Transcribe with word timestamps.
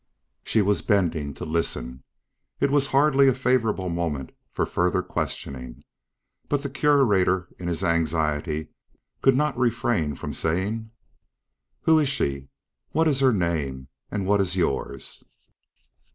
She 0.43 0.63
was 0.63 0.81
bending 0.81 1.35
to 1.35 1.45
listen. 1.45 2.01
It 2.59 2.71
was 2.71 2.87
hardly 2.87 3.27
a 3.27 3.35
favorable 3.35 3.87
moment 3.87 4.31
for 4.49 4.65
further 4.65 5.03
questioning, 5.03 5.83
but 6.49 6.63
the 6.63 6.71
Curator 6.71 7.49
in 7.59 7.67
his 7.67 7.83
anxiety 7.83 8.69
could 9.21 9.35
not 9.35 9.55
refrain 9.55 10.15
from 10.15 10.33
saying: 10.33 10.89
"Who 11.83 11.99
is 11.99 12.09
she? 12.09 12.49
What 12.93 13.07
is 13.07 13.19
her 13.19 13.31
name 13.31 13.89
and 14.09 14.25
what 14.25 14.41
is 14.41 14.55
yours?" 14.55 15.23